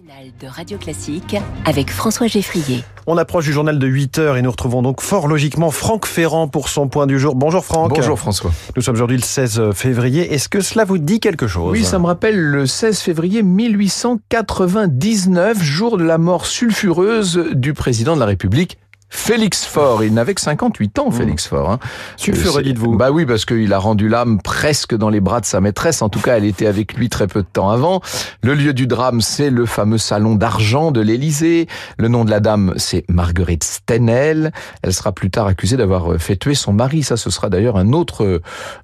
[0.00, 2.82] matinale de Radio Classique avec François Geffrier.
[3.06, 6.48] On approche du journal de 8 heures et nous retrouvons donc fort logiquement Franck Ferrand
[6.48, 7.34] pour son point du jour.
[7.34, 7.94] Bonjour Franck.
[7.94, 8.52] Bonjour François.
[8.76, 10.32] Nous sommes aujourd'hui le 16 février.
[10.32, 11.72] Est-ce que cela vous dit quelque chose?
[11.72, 18.14] Oui, ça me rappelle le 16 février 1899, jour de la mort sulfureuse du président
[18.14, 18.78] de la République,
[19.12, 21.68] Félix Faure, il n'avait que 58 ans, Félix Faure.
[21.70, 21.78] Hein.
[22.16, 22.96] Sulfureux, Euh, dites-vous.
[22.96, 26.00] Bah oui, parce qu'il a rendu l'âme presque dans les bras de sa maîtresse.
[26.00, 28.00] En tout cas, elle était avec lui très peu de temps avant.
[28.42, 31.66] Le lieu du drame, c'est le fameux salon d'argent de l'Élysée.
[31.98, 34.52] Le nom de la dame, c'est Marguerite Stenel.
[34.82, 37.02] Elle sera plus tard accusée d'avoir fait tuer son mari.
[37.02, 38.40] Ça, ce sera d'ailleurs un autre,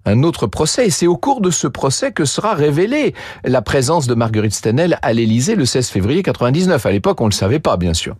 [0.06, 0.86] un autre procès.
[0.88, 3.14] Et c'est au cours de ce procès que sera révélée
[3.45, 6.84] la présence de Marguerite Stenel à l'Élysée le 16 février 99.
[6.84, 8.16] À l'époque, on le savait pas, bien sûr.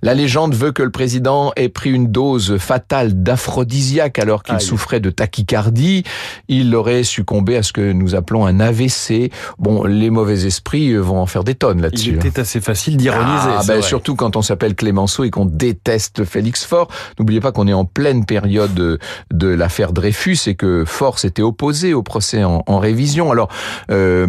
[0.00, 5.00] La légende veut que le président ait pris une dose fatale d'aphrodisiaque alors qu'il souffrait
[5.00, 6.04] de tachycardie.
[6.48, 9.30] Il aurait succombé à ce que nous appelons un AVC.
[9.58, 12.12] Bon, les mauvais esprits vont en faire des tonnes Il là-dessus.
[12.14, 12.26] hein.
[12.26, 13.50] était assez facile d'ironiser.
[13.58, 16.88] Ah, ben, surtout quand on s'appelle Clémenceau et qu'on déteste Félix Faure.
[17.18, 18.98] N'oubliez pas qu'on est en pleine période de,
[19.32, 23.30] de l'affaire Dreyfus et que Faure s'était opposé au procès en, en révision.
[23.30, 23.48] Alors,
[23.90, 24.26] euh,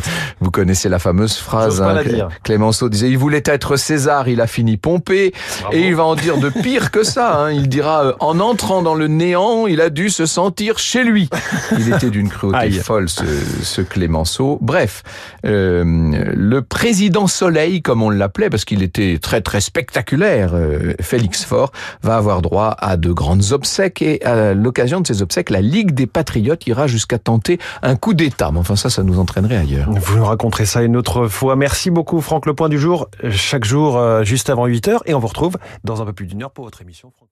[0.40, 1.82] vous connaissez la fameuse phrase.
[2.06, 2.28] Dire.
[2.42, 4.78] Clémenceau disait, il voulait être César, il a fini.
[5.62, 5.76] Bravo.
[5.76, 7.42] Et il va en dire de pire que ça.
[7.44, 7.50] hein.
[7.52, 11.28] Il dira, euh, en entrant dans le néant, il a dû se sentir chez lui.
[11.78, 12.72] Il était d'une cruauté Aïe.
[12.72, 13.22] folle, ce,
[13.62, 14.58] ce Clémenceau.
[14.62, 15.02] Bref,
[15.44, 21.44] euh, le président Soleil, comme on l'appelait, parce qu'il était très très spectaculaire, euh, Félix
[21.44, 21.70] Faure,
[22.02, 24.00] va avoir droit à de grandes obsèques.
[24.00, 28.14] Et à l'occasion de ces obsèques, la Ligue des Patriotes ira jusqu'à tenter un coup
[28.14, 28.50] d'État.
[28.52, 29.90] Mais enfin, ça, ça nous entraînerait ailleurs.
[29.90, 31.56] Vous nous raconterez ça une autre fois.
[31.56, 32.46] Merci beaucoup Franck.
[32.46, 35.02] Le point du jour, chaque jour euh, juste avant 8 heures.
[35.04, 37.10] Et on vous retrouve dans un peu plus d'une heure pour votre émission.
[37.10, 37.28] Franck.